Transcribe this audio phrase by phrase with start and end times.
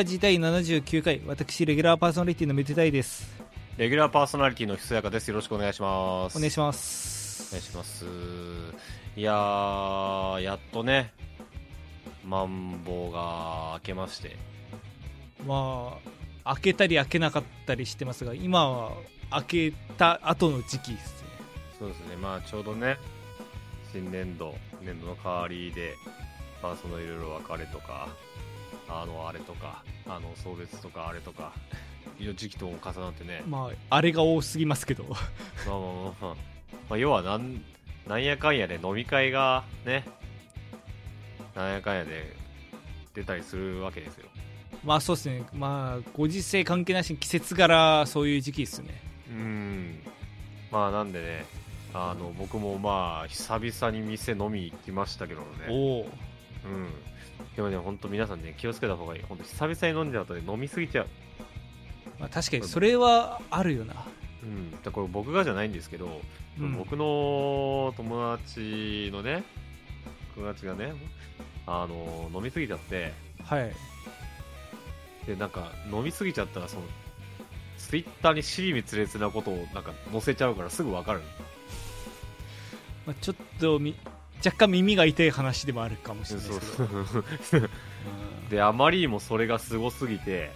[0.00, 3.28] テラジ第79回私レギュラーパーソナリティのメテタイです。
[3.76, 5.28] レギュラーパーソナリティのひそやかです。
[5.28, 6.38] よろしくお願いします。
[6.38, 7.50] お願いします。
[7.50, 8.06] お願いします。
[9.14, 11.12] いやーやっとね
[12.24, 14.38] マンボウが明けまして。
[15.46, 15.98] ま
[16.44, 18.92] あ開けたり開けなかったりしてますが今は
[19.28, 21.28] 開けた後の時期ですね。
[21.78, 22.16] そうですね。
[22.16, 22.96] まあちょうどね
[23.92, 25.92] 新年度年度の代わりで
[26.62, 28.08] まあそのいろいろ別れとか
[28.90, 31.52] あのあれとかあの送別とかあれとか
[32.18, 33.42] 時期とも重なってね。
[33.46, 35.04] まああれが多すぎますけど。
[35.04, 35.16] ま
[35.66, 35.84] あまあまあ
[36.20, 36.34] まあ、
[36.90, 37.62] まあ、要はなん
[38.06, 40.04] なんやかんやで飲み会がね。
[41.54, 42.36] なんやかんやで
[43.14, 44.26] 出たりするわけですよ。
[44.84, 45.44] まあそうですね。
[45.52, 49.02] まあご時世関係なしに季節柄そういう時期ですね。
[49.30, 50.02] うん。
[50.70, 51.44] まあなんでね
[51.92, 55.46] あの僕もまあ久々に店飲み行きましたけどね。
[55.68, 56.08] おお
[56.64, 56.88] うん
[57.60, 59.22] でもね本当皆さんね気をつけた方がいい。
[59.22, 61.06] 本当久々に飲んじゃうとね飲みすぎちゃう。
[62.18, 63.94] まあ、確かにそれはあるよな。
[64.42, 64.82] うん。
[64.82, 66.22] だこれ僕がじゃないんですけど、
[66.58, 66.78] うん。
[66.78, 69.44] 僕の友達のね
[70.34, 70.94] 友達がね
[71.66, 73.12] あの飲みすぎちゃって。
[73.44, 73.70] はい。
[75.26, 76.82] でなんか飲みすぎちゃったらその
[77.76, 81.20] ツイッターに尻滅裂なことをなんか載せちゃうからすぐ分かる。
[83.06, 83.94] まあ、ちょっとみ
[84.44, 87.24] 若干耳が痛い話でもあるかもしれないですけど、そう
[87.60, 87.64] う。
[87.64, 88.48] ん。
[88.48, 90.50] であまりにもそれがすごすぎて。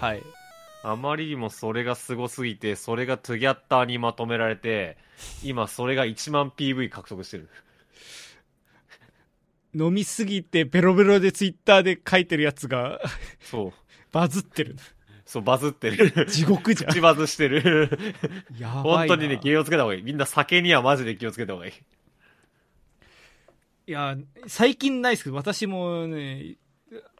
[0.00, 0.22] はい。
[0.84, 4.96] あまりにもそれがすごすぎてそれがトゥギャッターにまとめられて
[5.42, 7.48] 今それが1万 PV 獲得してる。
[9.74, 13.00] 飲みすぎてベロベロでツイッターで書いてるやつが
[13.40, 13.72] そう。
[14.12, 14.76] バズってる。
[15.26, 16.26] そうバズってる。
[16.26, 16.90] 地獄じゃん。
[16.90, 17.90] 口バズしてる。
[18.58, 18.82] やばいな。
[18.82, 20.02] 本当にね気をつけた方がいい。
[20.02, 21.72] みんな酒にはマジで気をつけた方がいい
[23.88, 26.56] いや最近ないですけど私もね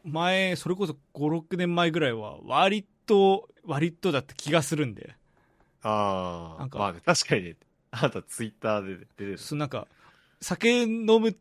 [0.03, 5.15] 前それこそ56年前ぐらいは割と割とだった気がするんで。
[5.81, 6.77] あなんか。
[6.77, 7.55] あまあね確かにね。
[7.89, 9.37] あなたツイッターで出てる。
[9.39, 9.87] そのなんか
[10.41, 11.35] 酒飲むっ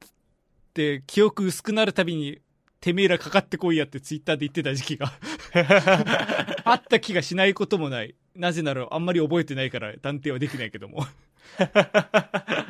[0.72, 2.41] て記憶薄くなるたびに
[2.81, 5.12] てめえらかかってこいやってツイッターで言ってた時期が。
[6.65, 8.15] あった気がしないこともない。
[8.34, 11.06] なぜならあんまり覚えてないから断定はできないけども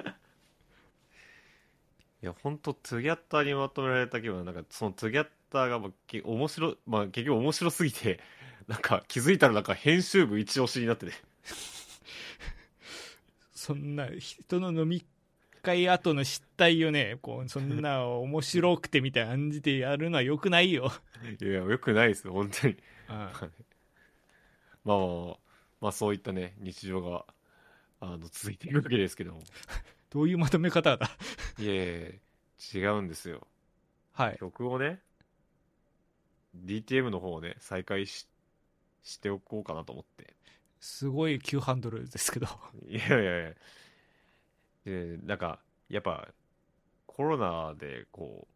[2.23, 8.19] いや本当トゥギャッターにまとめられたけどなんかそのトゥギャッターがまあけ面白いまあ結局面白すぎて
[8.67, 11.13] なんか気づいたらなんか編集部一押しになってて。
[13.55, 15.05] そんな人の飲み
[15.63, 20.93] 会後の失態をねこうそんな面白くてみたいな感じでやるのはよくないよ、
[21.41, 22.77] いやよくないですよ本当に。
[23.09, 23.33] あ
[24.85, 25.37] まあまあ
[25.81, 27.27] まあそういったね日常が
[28.01, 29.43] あの続いていくわけですけども
[30.11, 31.11] どういうまとめ方だ？
[31.59, 32.09] いやいやいや
[32.75, 33.47] 違うんですよ。
[34.13, 34.37] はい。
[34.39, 35.01] 曲をね
[36.57, 38.27] DTM の方をね再開し
[39.03, 40.35] しておこうかなと思って。
[40.81, 42.47] すごい急ハンドルですけど。
[42.87, 43.53] いやいやいや。
[44.85, 46.29] でなんかやっぱ
[47.07, 48.47] コロナでこ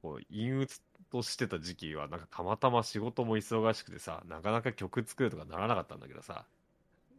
[0.00, 6.44] うこう陰鬱としてた時期はなんかたまたま仕事も忙しくてさなかなか曲作るとかならなかったんだけどさ。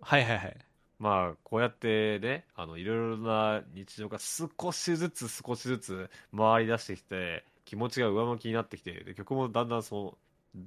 [0.02, 0.58] はいはいはい
[1.00, 10.18] まあこうやってねあのいろいろな日常が少しずつ少しずつ回り出してきて気持ちが上向きになってきてで曲もだんだんそ
[10.56, 10.64] の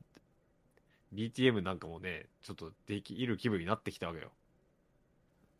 [1.14, 4.30] DTM なんかもねちょっとできる気分になってきたわけよ。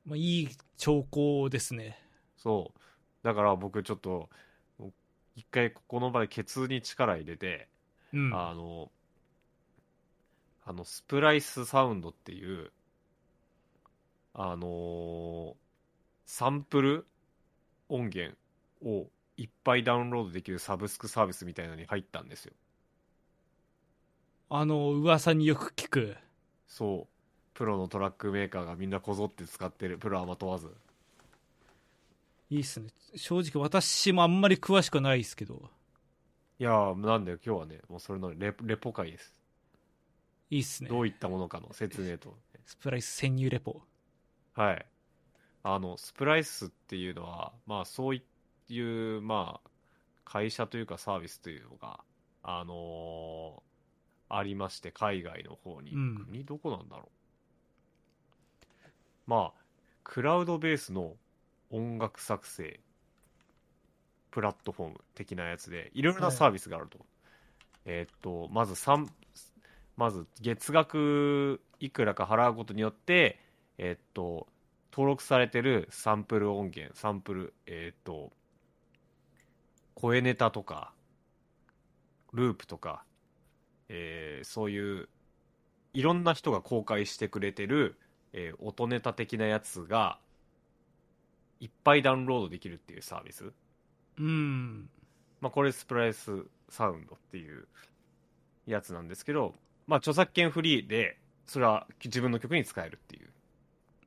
[0.07, 1.99] まあ、いい兆候ですね。
[2.37, 2.81] そう。
[3.23, 4.29] だから僕ちょっと
[5.37, 7.69] 一回この場でケツに力入れて、
[8.13, 8.35] うん。
[8.35, 8.91] あの
[10.65, 12.71] あのスプライスサウンドっていう
[14.35, 15.55] あのー
[16.33, 17.07] サンプル
[17.89, 18.37] 音源
[18.85, 22.53] をいっぱいダウンロードできるサブスクサービスみたいなのに入ったんですよ。
[24.49, 26.17] あの噂によく聞く。
[26.69, 27.15] そう。
[27.53, 29.99] プロのトラックメーカーがみんなこぞって使ってる。
[29.99, 30.69] プロアマ問わず。
[32.49, 32.91] いいっすね。
[33.17, 35.69] 正直私もあんまり詳しくはないですけど。
[36.61, 37.81] いやーなんで今日はね。
[37.89, 39.35] もうそれのレポレポ会です。
[40.49, 40.91] いいっすね。
[40.91, 42.37] どういったものかの説明と。
[42.67, 43.83] スプライス潜入レポ
[44.61, 44.87] はい。
[45.63, 49.71] あの、スプライスっていうのは、まあそういう、まあ、
[50.27, 52.01] 会社というかサービスというのが、
[52.43, 53.71] あのー
[54.33, 55.93] ありまして、海外の方に。
[55.93, 57.09] うん国どこなんだろう。
[59.27, 59.63] まあ、
[60.05, 61.17] クラウドベースの
[61.71, 62.81] 音楽作成、
[64.31, 66.99] プラットフォーム的なやつで、いろいろなサービスがあると。
[67.87, 69.11] えーっと、まず三
[69.97, 73.41] まず月額いくらか払うことによって、
[73.83, 74.47] えーっと、
[74.93, 78.31] 登録されてるサンプル音源、サンプル、えーっと、
[79.95, 80.93] 声ネタとか、
[82.35, 83.05] ループとか、
[83.89, 85.09] えーそういう
[85.95, 87.99] いろんな人が公開してくれてる、
[88.35, 90.19] えー音ネタ的なやつが
[91.59, 93.51] いっぱいダウンロードできるっていうサービス、
[94.19, 94.91] うん。
[95.41, 97.67] まあ、これスプライスサウンドっていう
[98.67, 99.55] やつなんですけど、
[99.87, 101.17] まあ、著作権フリーで
[101.47, 103.31] それは自分の曲に使えるっていう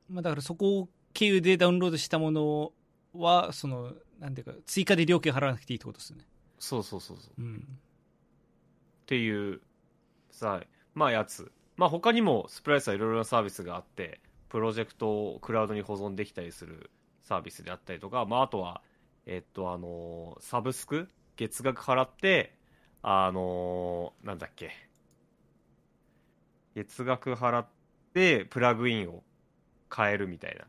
[0.08, 2.72] まあだからそこを経由でダウンロードしたもの
[3.14, 6.24] は、その、なんていうか、追加で料金払わなくていいってことですね。
[6.58, 7.56] そうそうそうそううん。
[9.02, 9.60] っていう
[10.30, 10.62] さ
[10.94, 14.18] まあやつまあ他にもスプライスはいろいろなサービスがあって
[14.48, 16.90] プロジェクトをクラウドに保存できたりする
[17.22, 18.80] サービスであったりとかまああとは
[19.26, 21.10] えっとあのサブスク？
[21.36, 22.54] 月額払って
[23.02, 24.70] あのなんだっけ？
[26.74, 27.66] 月額払っ
[28.14, 29.22] てプラグインを
[29.94, 30.64] 変えるみたいな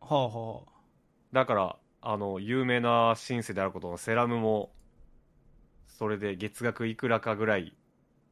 [0.00, 0.72] はあはあ。
[1.32, 4.72] だからあの有名なシンセであることのセラムも
[5.86, 7.76] それで月額いくらかぐらい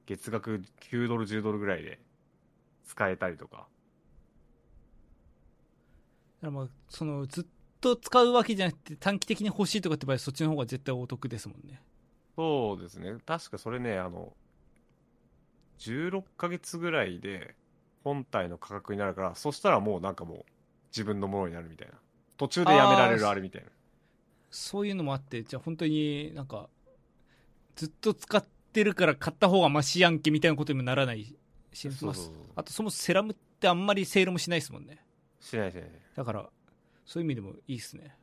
[0.07, 2.01] 月額9ドル10ドルぐらいで
[2.85, 3.67] 使えたりとかだか
[6.43, 7.47] らまあ、その、ずっ
[7.81, 11.83] と使うわけじゃなくて、短期的に欲しいとかって場合、そっちの方が絶対お得ですもんね。
[12.37, 14.33] そうですね確かそれねあの
[15.79, 17.55] 16ヶ月ぐらいで
[18.03, 20.45] 本体の価格になるからそしたらもうなんかもう
[20.91, 21.95] 自分のものになるみたいな。
[22.37, 23.69] 途中でやめられるあれみたいな。
[24.51, 26.69] そういうのもあって、じゃあ本当になんか、
[27.77, 31.37] ずっと使ってるから買った方がマシやんけみたいなことにもならない
[31.73, 35.05] し、そうそうそうあとそもそもセラムってあんまりセールもしないですもんね。
[35.39, 35.85] しないしない
[36.17, 36.49] だから、
[37.05, 38.17] そういう意味でもいいですね。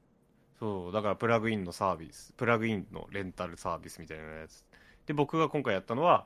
[0.60, 4.66] そうだからプラグインのサービスプラグインのレンタルサービスみたいなやつ。
[5.06, 6.26] で僕が今回やったのは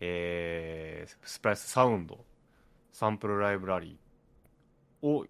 [0.00, 2.24] えー、スプライスサウンド
[2.92, 5.26] サンプルライブラリーを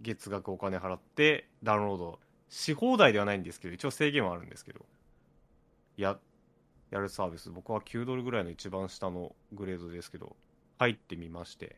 [0.00, 2.18] 月額お金払ってダウンロード
[2.48, 4.84] し放題ではないんですけど一応制限はあるんですけど
[5.96, 6.18] や
[6.90, 10.36] やるサービス僕は9ドルぐらいの一番下のグレードですけど
[10.78, 11.76] 入ってみまして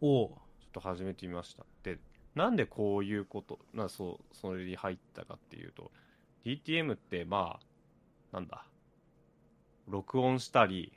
[0.00, 0.34] おうちょ
[0.68, 1.64] っと始めてみました。
[1.82, 1.98] で、
[2.34, 5.90] なんでこういうこと、なそう、それに入ったかっていうと、
[6.44, 8.64] DTM ってまあ、なんだ、
[9.88, 10.92] 録音したり、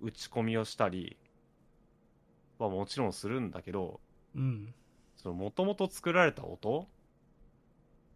[0.00, 1.16] 打ち込みをしたり
[2.64, 4.00] はもちろんするんだけど、
[4.34, 4.74] うん。
[5.16, 6.86] その元々作られた音？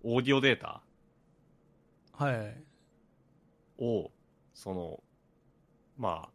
[0.04, 0.82] オーディオデータ？
[2.12, 2.62] はい。
[3.78, 4.10] を、
[4.54, 5.02] その、
[5.98, 6.28] ま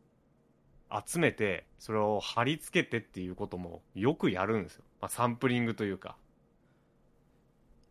[0.89, 4.83] あ、集めて、それを貼り付けてっていうこともよくやるんですよ。
[5.01, 6.15] まあ、サンプリングというか。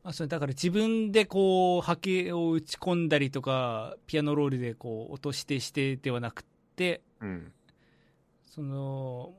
[0.03, 6.45] あそれだから自分でこう波形を打ち込んだりとかピアノロールでこう音してしてではなく
[6.77, 7.53] てうん。
[8.45, 9.35] その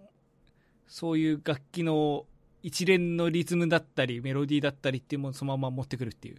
[0.88, 2.26] そういう楽器の
[2.64, 6.38] 一連のリズムだったりメロディーだったりっていうものをそのまま持ってくるっていう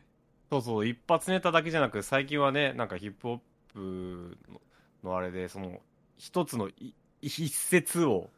[0.50, 3.40] そうそう、一発ネタだけじゃなく、最近はね、なんかヒップホッ
[3.74, 4.60] プの
[5.04, 5.80] のあれで、その、
[6.16, 8.30] 一つのい一節を、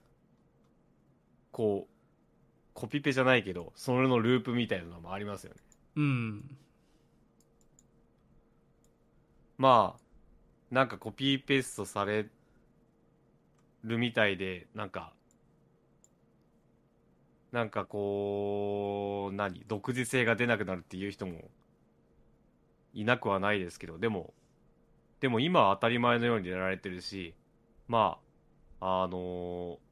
[1.52, 1.90] こう、
[2.74, 5.60] コピペじゃないけど、それのループみたいなのもありますよね。
[5.96, 6.56] うん
[9.58, 12.26] まあ、なんかコピーペーストされ
[13.84, 15.12] るみたいで、なんか、
[17.52, 21.50] なんかこう、何、独自性が出なくなるっていう人も
[22.94, 24.32] いなくはないですけど、でも、
[25.20, 27.34] でも今は当たり前のようにやられてるし、
[27.88, 28.18] ま
[28.80, 29.90] あ、あのー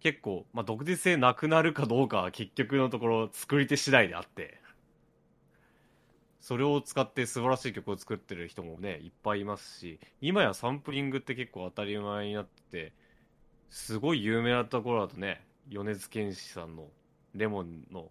[0.00, 4.60] 結構、まあ、独自性なくなるかどうかは結局のところ作り手次第であって、
[6.40, 12.92] それを使って素晴らしい曲を作ってる人もね、いっぱいいますし、今やサンプリングって結構当たり前になってて、
[13.68, 16.88] すごい有名なところだとね、米津玄師さんの
[17.34, 18.10] レモンの、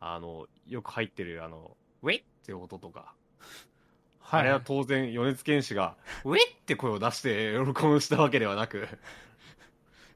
[0.00, 3.14] あの、よく入ってるあの、ウェイっていう音とか、
[4.20, 4.40] はい。
[4.40, 8.88] あれは当然米津玄師が、 ウェイって声を出して喜んしたわけではなく、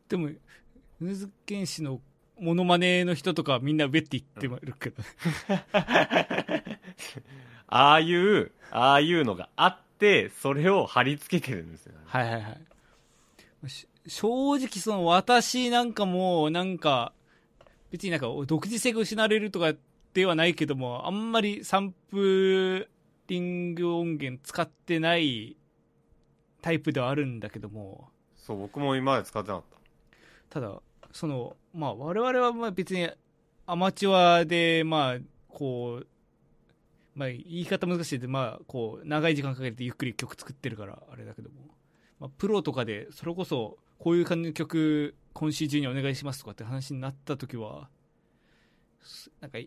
[0.08, 0.30] でも
[1.00, 2.00] 米津玄師の
[2.38, 5.02] モノマネの人とかはみんな上って言ってるけど、
[7.68, 12.00] ああいう、ああいうのがあって、それを貼り付けてるんですよ、ね。
[12.04, 13.68] はいはいはい。
[13.68, 17.12] し正直その私なんかもなんか
[17.90, 19.72] 別になんか独自性が失われるとか
[20.14, 22.88] ではないけどもあんまりサンプ
[23.28, 25.56] リング音源使ってない
[26.62, 29.64] タイプではあるんだけどもそう、僕も今まで使ってなかっ
[30.50, 30.60] た。
[30.60, 30.80] ただ
[31.12, 33.10] そのまあ我々はまあ別に
[33.66, 35.16] アマチュアでまあ
[35.48, 36.06] こう
[37.16, 41.56] まあ言い方難しいでまあこう長い時間かけてゆっくり曲作ってるからあれだけども、
[42.20, 47.88] まあ、プロとかでそれこそこういう感じの曲今週中にお願いしますとかって話になった時は
[49.40, 49.58] なんか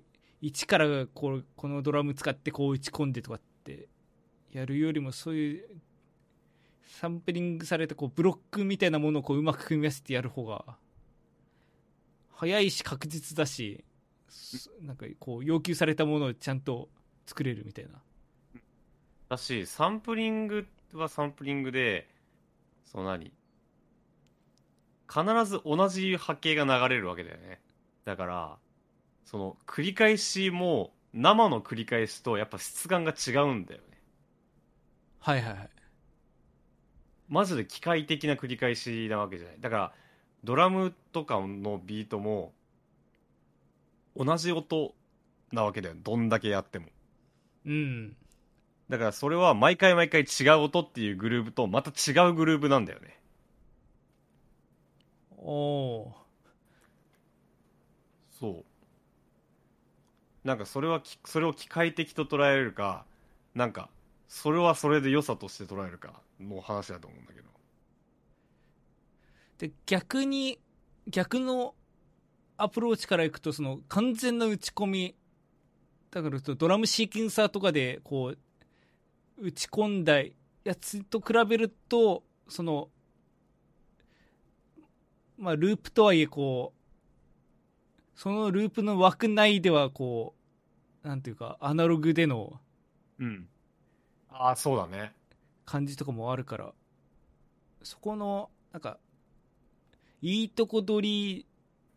[0.42, 3.88] 一からこうこのドラム使ってこう打ち込んでとかって
[4.52, 5.66] やるよりもそういう
[6.84, 10.78] サンプリングされたこうブロックみたいなものをこううまく組み合わせてやる方が
[12.34, 13.84] 早いし確実だし
[14.82, 16.90] なんかこう要求されたものをちゃんと
[17.26, 18.02] 作れるみたいな。
[19.30, 22.08] だし、サンプリングはサンプリングで、
[22.86, 23.32] その何
[25.10, 27.60] 必ず同じ波形が流れるわけだよね。
[28.06, 28.58] だから、
[29.26, 34.02] その繰り返しも、生の繰り返しとやっぱ質感が違うんだよね。
[35.20, 35.70] はいはいはい
[37.28, 39.58] マジで機械的な繰り返しなわけじゃない。
[39.60, 39.94] だから、
[40.44, 42.54] ドラムとかのビートも、
[44.16, 44.96] 同じ音
[45.52, 45.96] なわけだよ。
[46.04, 46.88] どんだけやっても。
[47.66, 48.16] うん
[48.90, 53.19] だからそれは毎回毎回違う音っていうグルーブとまた違うグルーブなんだよね。
[55.42, 56.16] おお
[58.40, 60.48] そう。
[60.48, 63.06] なんかそれはき、それを機械的と捉えるか、
[63.54, 63.90] なんか、
[64.28, 67.50] それはそれで良さとして捉えるかの話だと思うんだけど。
[69.58, 70.58] で逆に
[71.08, 71.76] 逆の
[72.56, 75.16] アプローチからいくとその完全な打ち込み
[76.12, 78.38] だからドラムシーケンサーとかでこう
[79.46, 80.22] 打ち込んだ
[80.64, 82.90] やつと比べるとその
[85.40, 90.36] まあループとはいえこうそのループの枠内ではこ
[91.04, 92.60] うなんていうかアナログでの
[93.20, 93.48] うん。
[94.30, 95.14] ああ、そうだね。
[95.66, 96.74] 感じとかもあるから
[97.84, 98.98] そこのなんか
[100.22, 101.46] いいとこ取り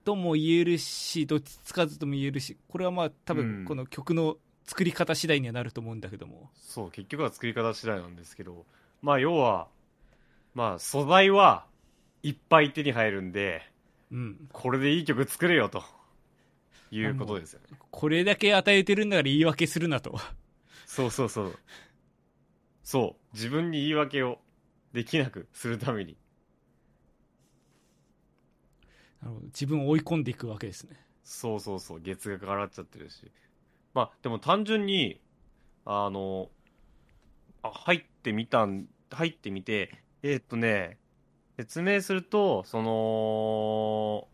[0.05, 8.65] とも言えるしどっちつかずとも言えるしこれはまあ多うん分この曲の作り方次第にはなると思うんだけども、そう、結局は作り方次第なんですけど、
[9.01, 9.69] まあ要は、
[10.55, 11.67] まあ素材は
[12.23, 13.63] いっぱい手に入るんで、
[14.11, 15.83] うん、これでいい曲作れよと。
[16.93, 17.79] いうことですよね。
[17.91, 20.15] これだけ与えてるんだから言い訳するなと
[20.85, 21.59] そうそうそう。
[22.85, 23.35] そう。
[23.35, 24.39] 自分に言い訳を
[24.93, 26.19] できなくするために。
[29.23, 32.01] なるほど自分を追い込んでいくわけですねそうそうそう。
[32.01, 33.31] 月額払っちゃってるし。
[33.95, 35.21] まあ、でも単純に、
[35.87, 36.51] あの、
[37.63, 40.99] あ入ってみたん、入ってみて、えーっとね、
[41.63, 44.29] 説明すると、その、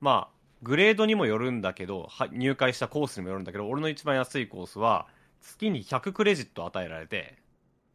[0.00, 5.06] まあ、グレードにもよるんだけど、は入会したコースにもよるんだけど、俺の一番安いコースは、
[5.40, 7.38] 月に100クレジット与えられて、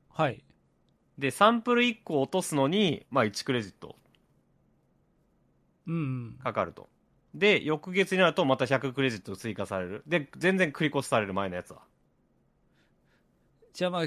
[0.10, 0.44] はい
[1.18, 3.98] で、サンプル1個落とすのに、まあ1クレジット
[5.88, 6.90] うんうんかかると。
[7.34, 10.04] で、翌月になるとまた100クレジット追加される。
[10.08, 11.82] で、全然繰り越しされる前のやつは。
[13.74, 14.06] じゃあまあ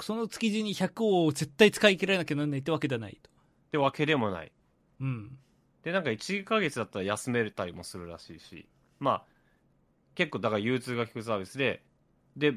[0.00, 3.30] その月中に100を絶対使い切らなきゃなんないってわけではないと
[3.68, 4.52] ってわけでもない。
[5.00, 5.38] うん。
[5.82, 8.66] で、なんか1ヶ月だったら休めたりもするらしいし。
[8.98, 9.24] まあ、
[10.14, 11.82] 結構だから融通が利くサービスで、
[12.36, 12.54] で、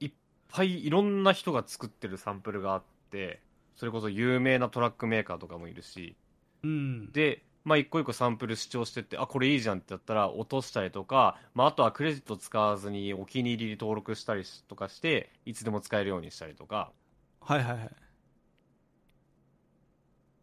[0.00, 0.12] いっ
[0.48, 3.40] ぱいいろんな人が作ってるサンプルがあって、
[3.74, 6.16] それこそ有名なトラックメーカーとかもいるし、
[6.62, 7.12] うん。
[7.12, 16.92] で、まあ、一個一個サンプル主張してって、あ、これいいじゃんってやったら落としたりとか、まあ、あとはクレジット使わずにお気に入りに登録したりしとかして、いつでも使えるようにしたりとか、
[17.40, 18.05] はいはいはい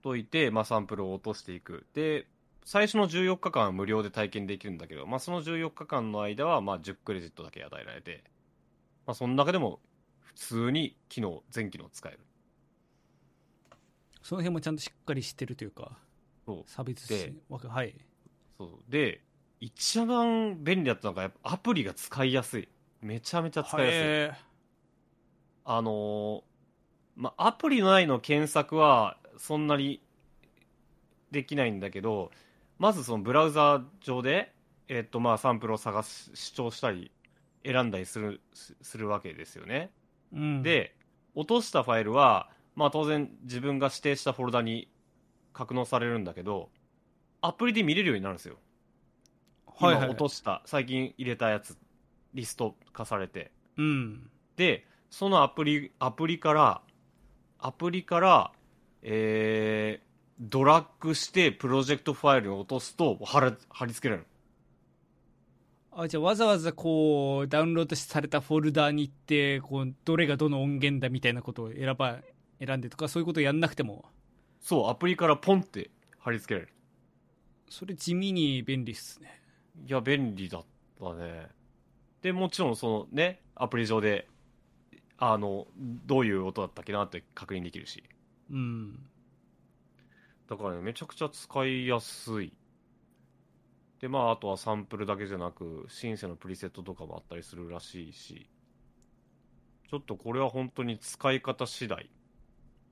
[0.03, 1.87] といて、まあ、サンプルを落としていく。
[1.93, 2.27] で、
[2.65, 8.23] 最初の14日間は無料で体験できるんだけど、まあ、その14日間の間は、まあ、10クレジットだけ与えられて、
[9.07, 9.79] まあ、その中でも、
[10.19, 12.19] 普通に機能、全機能使える。
[14.21, 15.97] その辺もちゃんとしっかりしてるというか
[16.45, 16.63] そう。
[16.65, 17.93] 差別でしわけはい
[18.57, 18.91] そう。
[18.91, 19.21] で、
[19.59, 22.69] 一番便利だったのが、やっぱアプリが使いやすい。
[23.01, 23.99] めちゃめちゃ使いやすい。
[23.99, 24.31] へ
[25.65, 26.41] あのー
[27.15, 30.01] まあ、アプリ内の検索はそんなに
[31.31, 32.31] できないんだけど、
[32.79, 34.53] まずそのブラウザー上で、
[34.87, 37.11] えっと、まあ、サンプルを探し、主張したり、
[37.65, 39.91] 選んだりする、すするわけですよね。
[40.33, 40.95] ーうんで、
[41.35, 44.89] 落としたファイルは、まあ、当然自分が指定したフォルダに
[45.53, 46.69] 格納されるんだけど、
[47.41, 48.57] アプリで見れるようになるんですよ。
[49.75, 51.77] はいはい今落とした、最近入れたやつ、
[52.33, 53.51] リスト化されて。
[53.77, 56.81] うんで、そのアプリ、アプリから、
[57.59, 58.51] アプリから、
[59.03, 60.03] えー、
[60.39, 64.27] ドラッグしてプロジェクトファイルに落とすと貼ら貼り付けられる。
[65.95, 72.17] あじゃあわざわざこうダウンロードされたフォルダに行ってこうどれがどの音源だみたいなことを選ば
[72.59, 74.05] 選んでとかそういうことをやんなくても
[74.63, 76.73] そう、アプリからポンって貼り付けられる。
[77.69, 79.41] それ地味に便利っすね
[79.85, 80.65] いや、便利だっ
[80.99, 81.47] たね。
[82.21, 84.29] で、もちろんそのね、アプリ上で、
[85.17, 88.03] あの、どういう音だったっけなって確認できるし。
[88.53, 89.09] うん
[90.47, 92.53] だからね、めちゃくちゃ使いやすい。
[93.99, 98.49] で、まあ、あとはサンプルだけじゃなく、シンセのプリセットとかもあったりするらしいし、
[99.89, 102.09] ちょっとこれは本当に使い方次第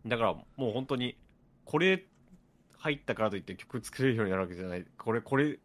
[0.05, 1.17] だからもう本当に、
[1.65, 2.05] これ
[2.77, 4.85] 入ったからといって曲作れるようになるわけじゃない。
[4.97, 5.59] これ、これ、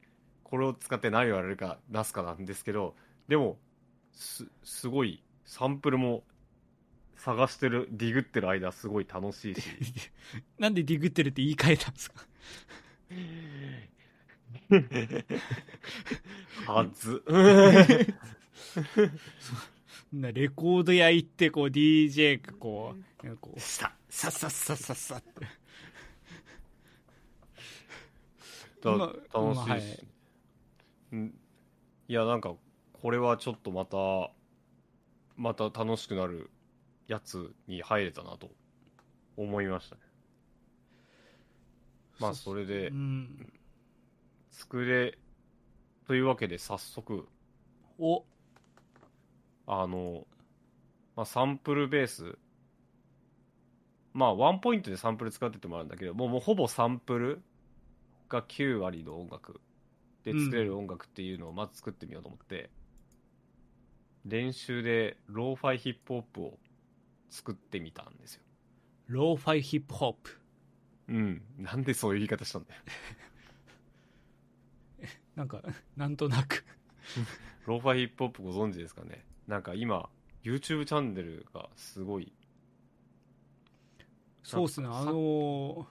[0.45, 2.95] これを使って何をやれるか出すかなんですけど、
[3.29, 3.59] でも、
[4.13, 6.25] す、すごい、サンプルも
[7.17, 9.63] 探してる、ディグってる間すごい楽しいし。
[10.59, 12.27] なんでディグってるって言い換えたんですか？
[16.73, 17.23] はず。
[20.13, 25.47] なレコード屋行って、こう、DJ がこう、こう、さ、さっさっさっさっさって。
[28.85, 30.07] 楽しいし、まあはい
[31.13, 31.39] うん
[32.09, 32.55] いやなんか
[32.93, 34.31] これはちょっとまた
[35.37, 36.51] また楽しくなる
[37.07, 38.51] やつに入れたなと
[39.37, 40.01] 思いましたね
[42.19, 43.53] まあそれでうん。
[44.51, 45.19] 作れ
[46.07, 47.29] というわけで早速
[47.99, 48.25] お、
[49.67, 50.27] あの、
[51.15, 52.39] まあ、サンプルベース
[54.15, 57.43] まあワンポイントでサンプル使っててもあるんだけどもうもうほぼサンプル
[58.31, 59.61] が9割の音楽
[60.25, 62.71] で作れる音楽っていうのをまず作ってみようと思って、
[64.25, 66.59] 練習でローファイヒップホップを
[67.31, 68.43] 作ってみたんですよ
[69.09, 70.41] ローファイヒップホップ。
[71.09, 72.81] うんなんでそういう言い方したんだよ
[75.37, 75.63] なんか、
[75.97, 76.65] なんとなく。
[77.67, 80.09] ローファイヒップホップご存知ですかねなんか今
[80.43, 82.33] YouTube チャンネルがすごい
[84.43, 85.87] そうっすね、あのー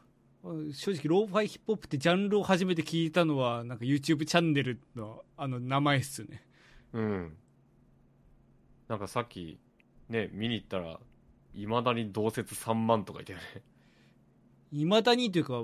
[0.73, 6.45] 正直、ローファイヒップホップってジャンルを初めて聞いたのは、なんか YouTube チャンネルのあの名前っすよね。
[6.93, 7.37] うん。
[8.87, 9.59] なんかさっき、
[10.07, 10.99] ね、見に行ったら、
[11.55, 13.45] いまだに同説3万とかいたよね。
[14.71, 15.63] いまだにというか、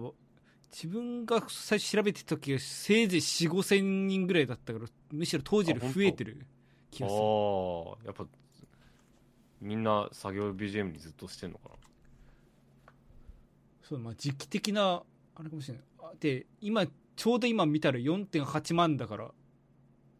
[0.72, 6.46] 自分が最初調べてた時は、せいぜい4、5千人ぐらいだったから、むしろ当時より増えてる
[6.90, 7.22] 気あがする。
[7.22, 8.26] あ、やっぱ、
[9.60, 11.76] みんな作業 BGM にずっとしてんのかな。
[13.84, 15.04] そう、まあ時期的な、
[15.36, 15.84] あれかもしれない。
[16.00, 19.32] あで、今、ちょうど今見たら4.8万だから、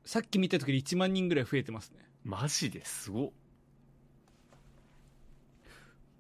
[0.04, 2.00] さっき見た時より1万人ぐらい増えてますね。
[2.26, 3.32] マジですごっ。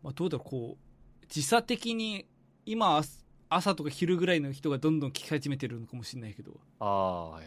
[0.04, 2.26] まあ、どうだろう、こう、時差的に、
[2.66, 3.02] 今、
[3.50, 7.44] 朝とか昼ぐらいの人がどんどん聞き始めてるのかもしれないけど、ああ、はい。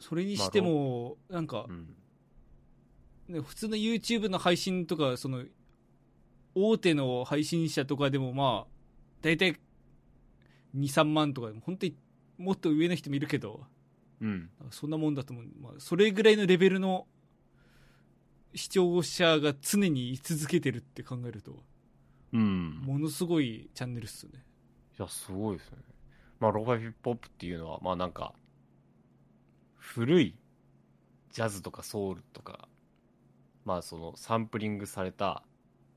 [0.00, 1.96] それにしても、なんかう、ん。
[3.28, 5.44] ね普通の YouTube の配信とか、その、
[6.54, 8.72] 大手の配信者とかでもまあ、
[9.22, 9.58] 大体、
[10.74, 11.96] 2、3万とかでも、本当に
[12.38, 13.64] もっと上の人もいるけど、
[14.20, 14.50] うん。
[14.70, 15.44] そんなもんだと思う。
[15.60, 17.06] まあ、それぐらいのレベルの
[18.54, 21.62] 視聴者が常に居続けてるって考えると、
[22.32, 22.82] うん。
[22.84, 24.44] ものすごいチャンネルっすよね。
[24.98, 25.78] いや、すごいですね。
[26.40, 28.34] まあ、ローファイヒップホップっていうのは、まあなんか、
[29.76, 30.36] 古い
[31.30, 32.68] ジャズとかソウルとか、
[33.64, 35.44] まあそのサンプリングされた、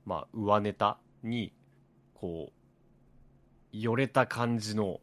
[0.05, 1.53] まあ上ネタに、
[2.13, 2.51] こ
[3.73, 5.01] う、よれた感じの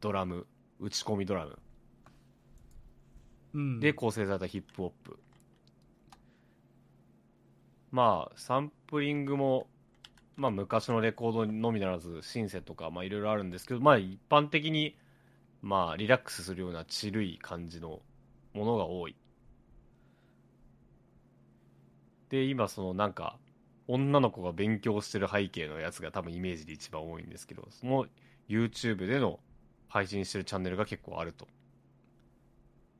[0.00, 0.46] ドラム、
[0.80, 1.58] 打ち込みドラム
[3.54, 3.80] うん。
[3.80, 5.18] で構成されたヒップホップ。
[7.94, 9.68] まあ、サンプリングも、
[10.34, 14.96] まあ昔のレコードのみならず、シンセとか、まあいろいろあるんですけど、まあ一般的に、
[15.62, 18.02] まあリラックスするようなチルい感じの
[18.52, 19.14] ものが多い。
[22.30, 23.38] で、今そのなんか、
[23.86, 28.06] 女の子が勉強してる背景のやつが多分イメージで一番多いんですけど、その
[28.48, 29.38] YouTube での
[29.86, 31.46] 配信してるチャンネルが結構あると。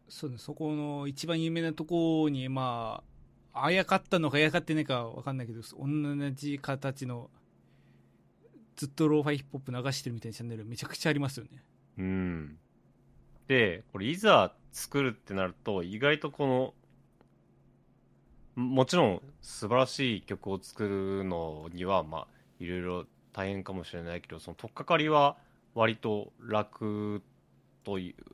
[0.09, 3.14] そうね、そこの一番有名なところに、まあ、
[3.55, 7.31] あやかったのかあやかってないかわかんないけど、同じ形の、
[8.77, 11.63] ずっとローファイヒップホップ流してるみたいなチャンネルめちゃくちゃありますよね。
[11.99, 12.59] うん。
[13.47, 16.75] で、これいざ作るってなると、意外とこの、
[18.57, 22.27] ももちろん素晴らしい曲を作るのには、まあ、
[22.59, 25.37] いろいろ大変かもしれないけど、その取っかかりは
[25.75, 27.23] 割と楽
[27.85, 28.25] という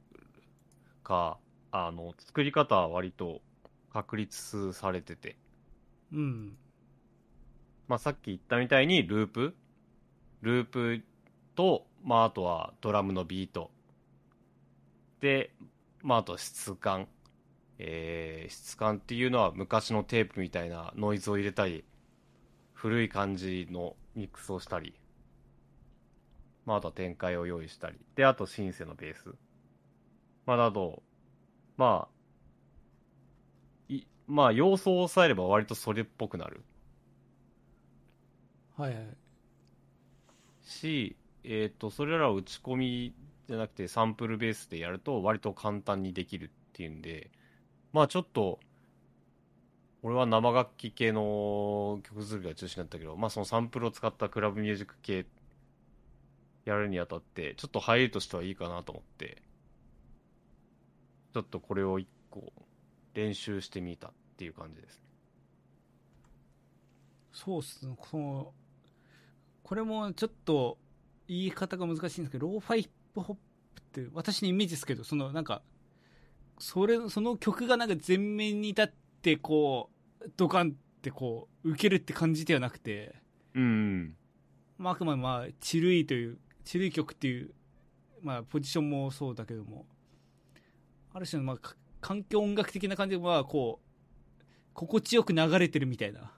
[1.03, 1.39] か、
[1.73, 3.41] あの、作り方は割と
[3.93, 5.37] 確立されてて、
[6.13, 6.57] うん。
[7.89, 9.55] まあ、さっき言ったみたいにループ？
[10.43, 11.03] ループ
[11.55, 13.71] と、まあ、あとはドラムのビート。
[15.21, 15.53] で、
[16.03, 17.09] まあ、あと質感。
[17.83, 21.85] えー質感っていうのは昔のテープみたいなノイズを入れたり
[22.75, 24.95] 古い感じのミックスをしたり。
[26.67, 27.97] まあ、あとは展開を用意したり。
[28.17, 29.35] であとシンセのベース。
[30.45, 31.03] まあなど
[31.79, 32.20] まあい
[34.31, 36.63] まあ要素を抑えれば割とそれっぽくなる
[38.77, 39.17] はいはい。
[40.63, 43.15] し、えっ、と、それらを打ち込み
[43.49, 47.31] じゃなくてサンプルベースでやると割と簡単にできるっていうんで、
[47.93, 48.61] まあちょっと、
[50.03, 55.27] 俺は生楽器系の曲作りが中心だったけど、まあそのサンプルを使ったクラブミュージック系
[56.65, 59.43] やるにあたって、ちょっと入りとしてはいいかなと思って、
[61.35, 62.53] ちょっとこれを一個
[63.15, 65.05] 練習してみたっていう感じですね。
[67.33, 68.53] そうっすねこの
[69.63, 70.79] これもちょっと
[71.29, 73.37] 言い方が難しいんですけどローファイヒップホッ
[73.75, 75.63] プって私のイメージですけどそのなんか
[76.59, 78.91] それその曲がなんか前面に立っ
[79.23, 83.15] てこうドカンってこう受けるって感じではなくて、
[83.55, 84.17] うん。
[84.77, 87.53] まあ、あくまでまあチルいというチルい曲っていう、
[88.23, 89.87] まあ、ポジションもそうだけども
[91.13, 94.41] ある種のまあか環境音楽的な感じではこう
[94.75, 96.33] 心地よく流れてるみたいな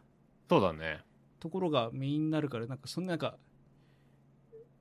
[0.48, 1.00] そうだね。
[1.40, 3.36] ところがメインになるからなんかそんななんか、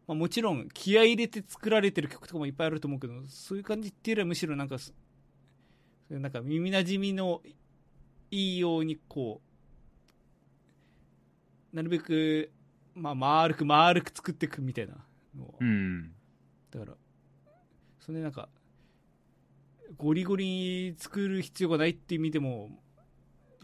[0.08, 4.94] まあ、もちろん気合い入れて作られてる曲とかもいっぱいあると思うけどそういう感じっていうよりはむしろなんかそそ
[6.12, 7.42] ういうなんか耳なじみの
[8.30, 9.42] いいようにこ
[11.74, 12.52] うなるべく、
[12.94, 14.96] まあ、丸く丸く作っていくみたいな
[15.38, 16.12] のをうん。
[16.70, 16.94] だから
[18.00, 18.50] それでなんか
[19.98, 22.70] ゴリゴリに作る必要がないっていう意味でも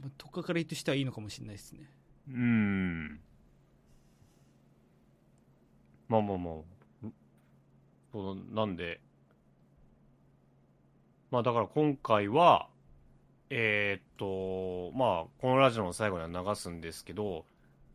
[0.01, 1.89] まあとっかかりとしてはいいのかもしれないですね
[2.29, 3.19] うん。
[6.09, 7.05] まあまあまあ。
[7.05, 7.13] ん
[8.11, 8.99] そうなんで、
[11.31, 12.67] まあだから今回は、
[13.49, 17.45] えーっと、まあこのラジオの最後には流すんですけど、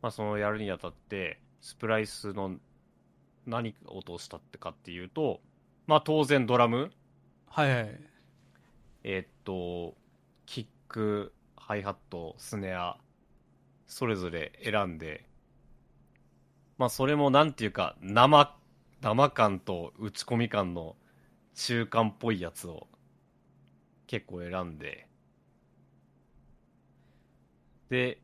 [0.00, 2.56] まあそのやるにあたって、スプライスの
[3.46, 5.40] 何を落としたってかっていうと、
[5.86, 6.90] まあ当然ドラム、
[7.46, 8.11] はいはい
[9.04, 9.96] えーっと、
[10.46, 12.96] キック、ハイハット、スネア、
[13.86, 15.26] それぞれ選んで、
[16.78, 18.56] まあそれもなんていうか、生、
[19.00, 20.96] 生感と打ち込み感の
[21.54, 22.86] 中間っぽいやつを
[24.06, 25.08] 結構選んで、
[27.90, 28.20] で、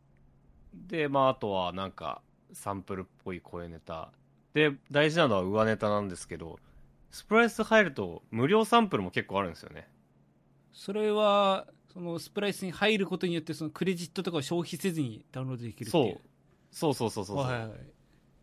[0.72, 4.12] で、まああとはなんかサンプルっぽい声ネタ。
[4.54, 6.58] で、大事なのは上ネタなんですけど、
[7.10, 9.88] スプライス入ると無料サンプルも結構あるんですよね。
[10.78, 16.20] それはそのスプライスに入ることによってそのクレジットとかを消費せずにダウンロードできるっていうそう。
[16.70, 17.44] そうそうそうそうそう。
[17.44, 17.78] はいはいはい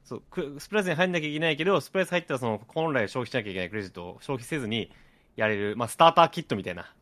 [0.04, 4.92] そうくスプライスに入んなきゃいけないけど、スプライス入ったらその本来消費しなきゃいけないクレジットを消費せずに
[5.36, 6.94] やれる、まあ、スターターキットみたいな。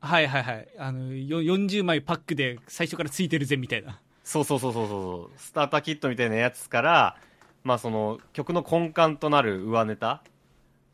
[0.00, 5.38] はいはいはいあのよ40枚パックで最初からついてるぜみたいなそうそうそうそうそう。
[5.38, 7.16] スターターキットみたいなやつから、
[7.64, 10.22] まあその曲の根幹となる上ネタ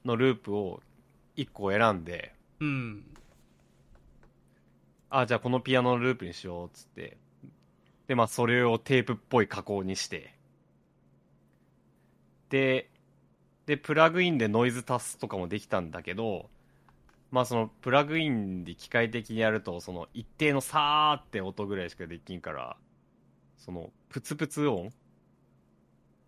[0.05, 0.81] のループを
[1.37, 3.05] 1個選んで、うん
[5.11, 7.19] あ、じゃあこのピアノのループにしようっつって。
[8.07, 10.35] で、まあそれをテープっぽい加工にして。
[12.49, 12.91] で、
[13.67, 16.49] で、プラグインでノイズ足すとかもできたんだけど、
[17.31, 22.77] まあそのプラグインで機械的にやると、その一定のさーって音ぐらいしかできんから、
[23.57, 24.91] そのプツプツ音？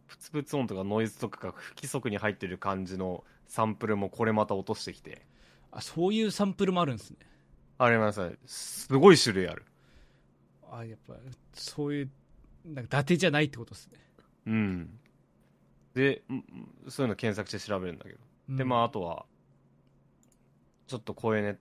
[0.06, 5.26] プツプツ音とかノイズとかが不規則に入ってる感じのサンプルもこれまた落としてきて。
[5.74, 7.16] あそういうサンプルもあるんですね
[7.84, 8.36] ありますね。
[8.46, 9.64] すごい種類ある。
[10.70, 11.14] あやっぱ
[11.52, 12.10] そういう
[12.64, 13.98] なんか伊達じゃないってことですね、
[14.46, 14.98] うん。
[15.94, 16.44] で、うん
[16.88, 18.18] そういうの検索して調べるんだけど。
[18.50, 19.24] うんで、まあ、あとは、
[20.86, 21.58] ちょっと声ね、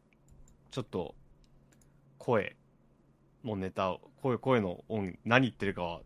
[0.72, 1.16] ちょっと、
[2.18, 2.56] 声
[3.44, 6.02] のネタを、声、声の音、何言ってるかは、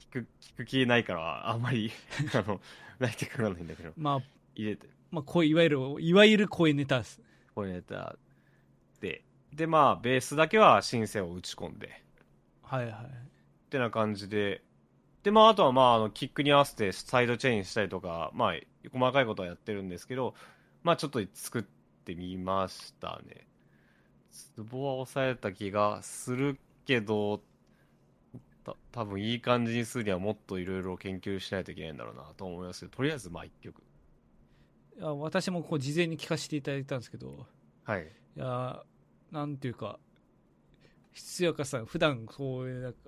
[0.00, 1.90] 聞く、聞く気ないから、あんまり、
[2.34, 2.60] あの、
[2.98, 4.22] 泣いてくらないんだけど、まあ
[4.54, 7.20] 入れて、まあこういわゆるいわゆる声ネタです
[7.54, 8.16] 声ネタ
[9.52, 12.02] で、で、まあ、ベースだけはシンセを打ち込んで、
[12.62, 12.98] はいはいっ
[13.70, 14.62] てな感じで、
[15.22, 18.54] で、まあ、あとは、まあ、あの、キックに合わせてサイドチェインしたりとか、まあ、
[18.92, 20.34] 細かいことはやってるんですけど、
[20.82, 21.62] まあ、ちょっと作っ
[22.04, 23.46] てみましたね。
[24.30, 27.42] ツボは抑えた気がするけど、
[28.64, 33.82] た多分いい感じにするにはもっといろいろ研究しないといけないんだろうなと思いますけど、とりあえず、まあ、一曲。
[34.96, 37.46] いや私もこう事前に聞かせていただいたんですけど
[37.84, 38.12] はい。
[38.36, 38.82] いや
[39.32, 39.98] なんていうか
[41.12, 42.98] 必要かさ普段こういうなんか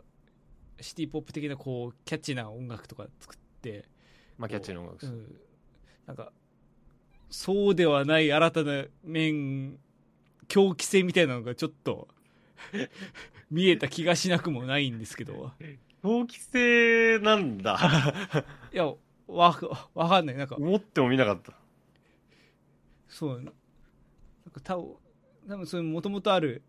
[0.80, 3.84] シティ・ポップ的なこうキャッチーな音楽とか作って、
[4.38, 5.12] まあ、キャッチーな音楽です。
[5.12, 5.36] うん、
[6.06, 6.32] なんか
[7.30, 9.78] そうではない新たな面
[10.48, 12.08] 狂気性みたいなのがちょっと
[13.50, 15.52] 見えた気がしなくもないんですけど
[16.02, 17.78] 狂気性なんだ。
[18.72, 18.86] いや
[19.26, 19.58] わ
[19.94, 21.52] わかんないなんか思ってもみなかった。
[23.08, 23.52] そうなんか
[25.48, 26.62] 多分それもともとある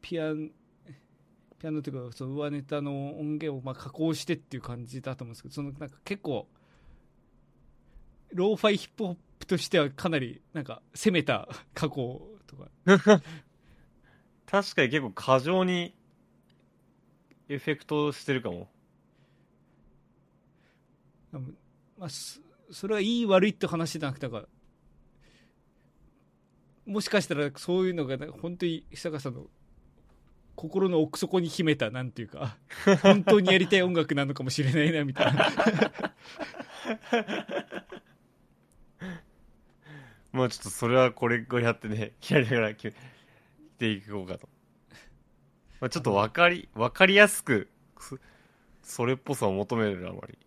[0.00, 0.48] ピアノ
[1.58, 6.46] ピアノというかその上ネタの音源をまあ加工してっていう感じだと思うんですけどそのなんか結構
[8.32, 12.68] ローファイヒップホップとしてはかなりなんか攻めた加工とか
[14.46, 15.94] 確かに結構過剰に
[17.48, 18.68] エフェクトしてるかも。
[21.98, 24.48] まあ、そそれはいい悪いって話じゃなくてなんか
[26.86, 29.46] もしかしたらそういうのが本当に久川さんの
[30.54, 32.56] 心の奥底に秘めたなんていうか
[33.02, 35.52] 本当にやりたい音楽なのかもしれないなみたいな
[40.32, 42.94] まあちょっとそれはこれこうやってね、やりながら決め
[43.78, 44.48] ていこうかと。
[45.80, 48.18] まあ、ちょっとわかり、わかりやすく、そ
[48.82, 50.38] それっぽさを求めるあまり。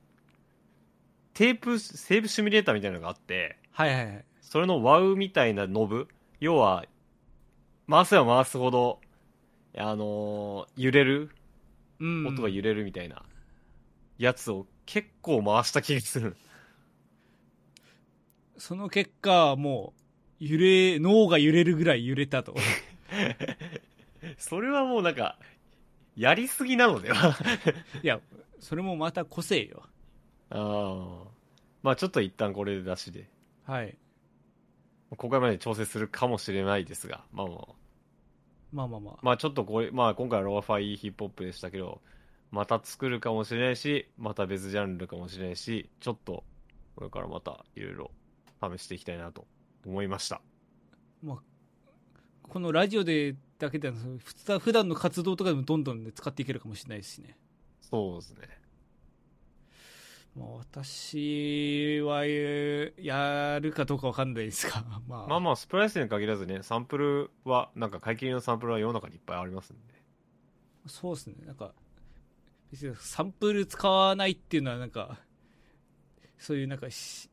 [1.34, 6.08] テープ、セーブシミュレーターみたいなのがあって、はいはいはいそれのワウみたいなノブ、
[6.40, 6.86] 要は、
[7.90, 9.02] 回せば回すほど、
[9.78, 11.32] あのー揺れる
[12.00, 13.24] うん音が揺れるみたいな
[14.18, 16.36] やつを結構回した気がする。
[18.58, 19.94] その結果も
[20.42, 22.56] う揺れ脳が揺れるぐらい揺れたと
[24.38, 25.38] それはもうなんか、
[26.16, 27.38] やりすぎなのでは
[28.04, 28.20] いや
[28.60, 29.84] それもまた個性よ
[30.50, 31.28] ああ。
[31.84, 33.30] まあちょっと一旦これで出しで。
[33.66, 33.98] はい
[35.16, 37.58] 今回まで調整するかもしれないですが、まあまあ。
[38.72, 42.02] まあまあまあまあちょっとこれ、まあ今回はローファイヒップホップでしたけど、
[42.52, 46.44] また作るかもしれないし、また別ジャンルかもしれないし、ちょっと、
[46.96, 48.12] これからまたいろいろ
[48.78, 49.48] 試していきたいなと
[49.86, 50.42] 思いました。
[52.44, 57.38] このラジオでだけではなく普段の活動とかでもどんどん、ね、使っていけるかもしれないですしね、
[57.82, 58.59] そうですね。
[60.40, 70.00] まあ、私はえーやるかどうかわかんないですが まあ、まあまあ、スプライスに限らずね、サンプルは、なんか買い切りのサンプルは世の中にいっぱいありますんで。
[70.88, 71.74] そうですねなんか
[72.72, 75.20] 別にサンプル使わないっていうのはなんか
[76.38, 77.30] そういうなんかし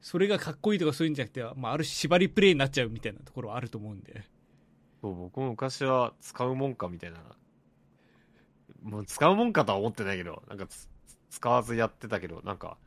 [0.00, 4.22] それがかっこいいとかそういうんじゃなくて、まあ、ある種縛りプレイになっちゃうみたいなところはあると思うんで
[5.00, 7.18] そう僕も昔は使うもんかみたいな。
[8.82, 10.88] もう使うもんかとは思ってないけど、なんかつ
[11.30, 12.78] 使わずやってたけど、なんか、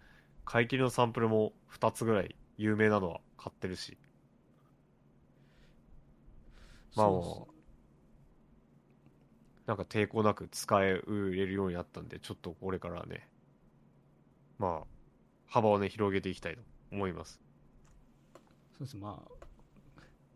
[0.46, 3.98] 買い切りのサンプルも2つぐらい有名なのは買ってるし。
[6.96, 7.08] まあ
[9.68, 13.30] なんか抵抗なく使えるようになったんで、ちょっとこれからね、
[14.60, 14.88] まあ、
[15.48, 17.40] 幅をね、広げていきたいと思います。
[18.78, 19.32] そうですまあ、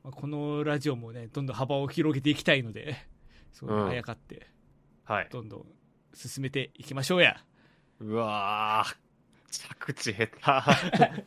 [0.04, 2.96] まあこのラジオもねどんどん幅を広げていきたいので
[3.52, 4.48] そううんあやかって
[5.04, 5.30] はい。
[5.32, 5.66] どんどん
[6.14, 7.44] 進めていきましょうや
[8.02, 8.96] うわー、
[9.78, 10.36] 着地下手。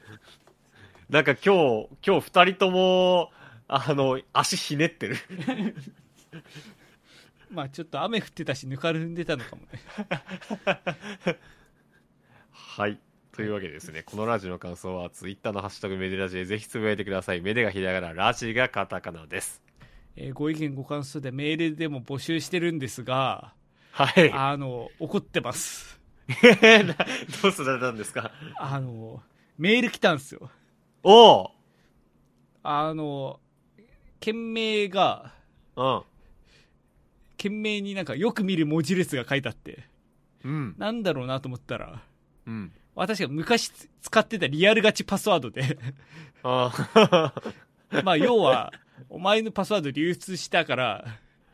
[1.09, 3.33] なんか今日、今日二人とも、
[3.67, 5.17] あの、足ひねってる。
[7.51, 9.69] まあちょっと雨降ってたしぬかるんでたのかもね
[12.51, 13.01] はい。
[13.33, 17.41] というわけでですね、このラジオの感想は、ツイッターのハッシュタグメデラジでぜひつぶやいてください。
[17.41, 19.63] メデがひらがな、ラジがカタカナです。
[20.21, 23.55] えーご意見ご感想でメールでも募集してるんですが
[23.93, 24.33] はい。
[24.33, 25.98] あの怒ってますな
[27.43, 28.31] どうすられたんですか？
[28.59, 29.23] あの
[29.57, 30.51] メール来たんですよ
[31.03, 31.51] おう
[32.63, 33.41] あの
[34.21, 35.33] 件名が
[35.77, 36.03] うん。
[37.37, 39.85] 件名になんかよく見る文字列が書いてあって
[40.45, 40.75] うん。
[40.77, 42.03] なんだろうなと思ったら
[42.47, 42.73] うん。
[42.95, 43.71] 私が昔
[44.03, 45.79] 使ってたリアルガチパスワードで
[46.43, 47.33] あ
[48.05, 48.73] まあ要は
[49.09, 51.05] お前のパスワード流出したから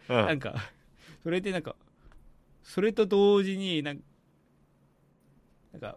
[0.09, 0.13] あ。
[0.13, 0.55] なんか
[1.23, 1.77] それでなんか
[2.63, 4.01] それと同時になん
[5.75, 5.97] なんか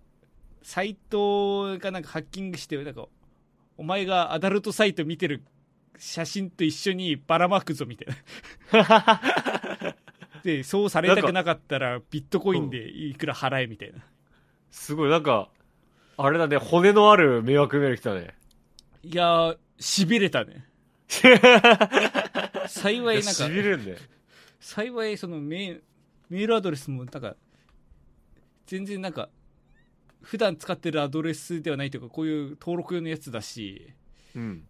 [0.63, 3.05] サイトがなんかハッキングしてなんか
[3.77, 5.43] お前がアダルトサイト見てる
[5.97, 8.15] 写真と一緒にばらまくぞみたい
[8.73, 9.21] な
[10.43, 14.03] でそうされたくなかったらビットコインでいくら払えみたいな
[14.71, 15.49] すごい、なんか、
[16.17, 18.35] あれだね、骨のある迷惑メール来たね。
[19.03, 20.65] いやーしびれたね
[22.67, 23.95] 幸いなんかしびれんね。
[24.59, 25.79] 幸いそのメ
[26.29, 27.35] メールアドレスもなんか
[28.65, 29.29] 全然なんか
[30.27, 33.93] 普段使ってるアドレスではないというかこういう登録用のやつだし
[34.35, 34.67] うん。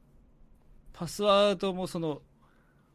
[0.94, 2.22] パスワードもその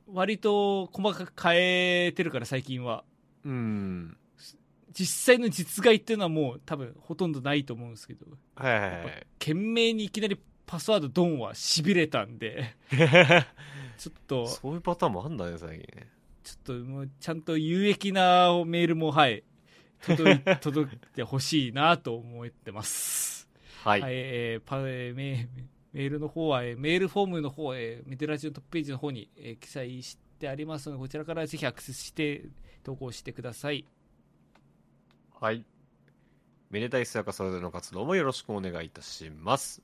[0.06, 3.02] 割と細かく変えてるから最近は
[3.44, 4.16] うん。
[4.92, 9.26] 実際の実害っていうのはもう多分ほとんどないと思うんですけどはいはいはい。
[9.40, 12.76] 懸命にいきなりパスワードドンはしびれたんで
[13.98, 16.08] ちょっとそういうパターンもあんだね、最近ね。
[16.44, 19.42] ちょっともうちゃんと有益なメールもはい
[20.06, 23.48] 届い届いてほしいなと思ってます。
[23.84, 24.00] はい。
[24.00, 25.48] はい、えーパえーメ
[25.92, 32.44] メールの方は、えーメールフォームの方、えーメテラジオトップページの方に、えー記載してありますので、こちらからぜひアクセスして
[32.82, 33.84] 投稿してください。
[35.40, 35.64] はい。
[36.70, 39.82] めでたいすやかそれぞれの活動もよろしくお願いいたします。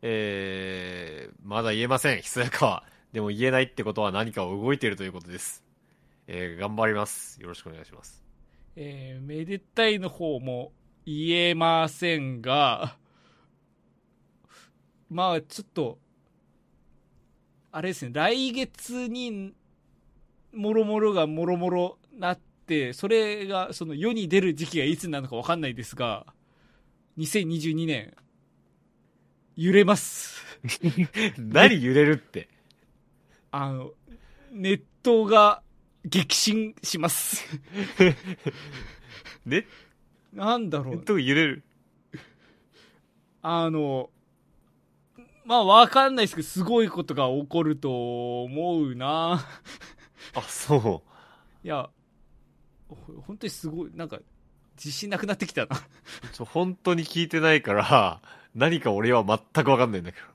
[0.00, 2.84] えー、まだ言えません、ひそやかは。
[3.12, 5.62] でも言えないってことは何かを動いているということです。
[6.26, 7.40] えー頑張ります。
[7.42, 8.21] よろしくお願いします。
[8.76, 10.72] えーめでたいの方も
[11.04, 12.96] 言えませんが、
[15.10, 15.98] まあちょっと、
[17.70, 19.52] あれですね、来月に、
[20.52, 26.26] もろもろがもろもろなって、それが、その世に出る時期がいつなのかわかんないですが、
[27.18, 28.14] 2022年、
[29.56, 30.42] 揺れます。
[31.38, 32.48] 何揺れるって？
[33.50, 33.92] あの、
[34.50, 35.62] ネットが
[36.04, 37.44] 激震します。
[39.46, 39.66] ね、
[40.32, 41.04] なんだろう。
[41.04, 41.62] と揺れる？
[43.42, 44.10] あの、
[45.44, 49.44] まあわかんないですけど、すごいことが起こると思うな。
[50.34, 51.66] あ、そう。
[51.66, 51.90] いや、
[52.88, 54.20] ほ本当にすごい、なんか、
[54.76, 55.76] 自信なくなってきたな。
[56.32, 58.22] ちょ、本当に聞いてないから、
[58.54, 60.26] 何か俺は全くわかんないんだけど。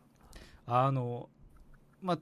[0.67, 1.29] あの、
[2.01, 2.19] まあ、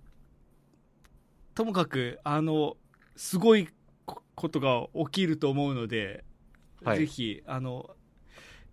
[1.56, 2.78] ともかく、あの、
[3.16, 3.70] すごい
[4.06, 6.24] こことが起きると思うので、
[6.84, 7.90] はいぜひ、あの、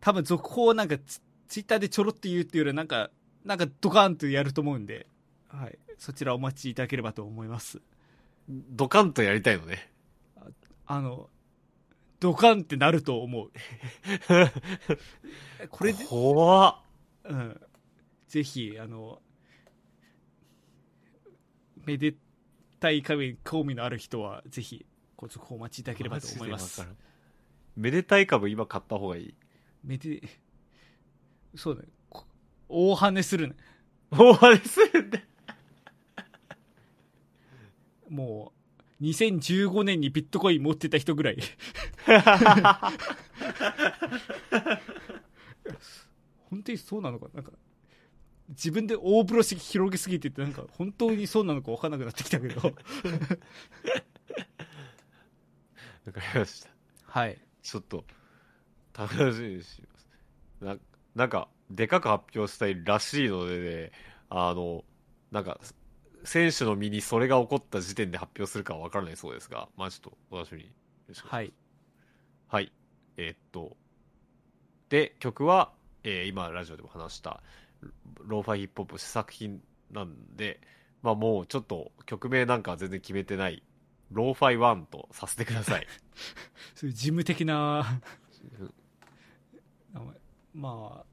[0.01, 3.11] 多分続報をなんかツツイッターでちょろっと言うっていうよりは、なんか、
[3.45, 5.07] なんかドカンとやると思うんで、
[5.49, 5.79] はい。
[5.99, 7.83] そちらお待ちいただければと思います。
[8.49, 9.91] ドカンとやりたいのね。
[10.87, 11.29] あの、
[12.21, 13.51] ドカンってなると思う。
[15.69, 16.77] これで、怖っ。
[17.25, 17.61] うん。
[18.29, 19.21] ぜひ、あの、
[21.85, 22.15] めで
[22.83, 24.85] たい神に興味のある人は、ぜひ、
[25.16, 26.85] ご続報お待ちいただければと思います
[27.77, 29.35] めでたい株今買った方がいい。
[29.85, 30.21] めで、
[31.55, 31.88] そうだね。
[32.11, 32.25] こ
[32.68, 33.55] 大跳ねするね。
[34.11, 35.21] もうあれするんだ。
[38.11, 38.53] も
[39.01, 41.38] う、2015年にビットコイン持ってた人ぐらい。
[46.51, 47.53] 本当にそうなのかなんか、
[48.53, 52.61] 自分で大風呂敷広げすぎてて、なんか、本当にそうなのか分からなくなってきたけど。
[56.07, 56.71] わかりました。
[57.05, 57.38] はい。
[57.62, 58.05] ちょっと、
[58.97, 60.09] 楽しみにします。
[60.61, 60.77] な、
[61.15, 63.93] なんか、でかく発表したいらしいのでね、
[64.29, 64.85] あの、
[65.31, 65.61] なんか、
[66.25, 70.67] 選手の身にそれが起こった時点で発表するかはわからないそうですが、まあちょっと、お楽しみに。
[70.67, 70.73] よ
[71.09, 72.62] ろしくお願いしますはい。
[72.65, 72.73] はい。
[73.17, 73.77] えーっと、
[74.88, 75.73] で、曲は、
[76.05, 77.43] えー今、ラジオでも話した、
[78.25, 80.61] ローファイヒップホップ試作品なんで、
[81.03, 83.62] まあもうちょっと曲名なんかは全然決めてない、
[84.11, 85.87] ローファイ1とさせてください。
[86.75, 88.01] そういう事務的な、
[89.95, 90.01] あ
[90.55, 91.05] まあ、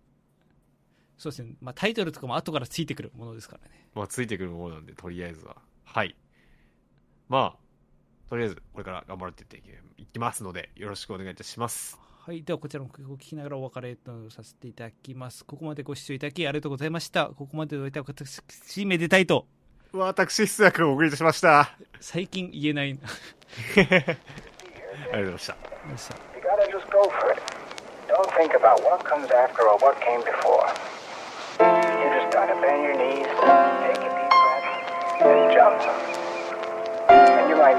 [1.18, 1.56] そうですね。
[1.62, 3.90] まあタイトルとかも後からついてくるものですからね。
[3.94, 5.58] まあついてくるものなんで、とりあえずは。
[5.84, 6.16] はい。
[7.28, 9.58] まあ、とりあえず、これから頑張っていって
[9.98, 12.09] いきますので、よろしくお願いいたします。
[12.26, 12.44] はい。
[12.44, 15.46] では、こちらの曲を聴きながらお別れとさせていただきます。
[15.46, 17.28] ここまでご視聴いただきありがとうございました。
[17.28, 19.48] ここまでどういた私、めでたいと。
[19.94, 21.78] 私、出役をお送りいたしました。
[22.00, 23.00] 最近言えない。
[23.76, 26.16] ありがとうございました。
[37.10, 37.76] And you might?